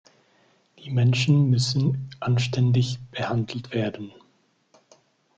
Die 0.79 0.89
Menschen 0.89 1.51
müssen 1.51 2.09
anständig 2.19 2.97
behandelt 3.11 3.71
werden. 3.71 4.11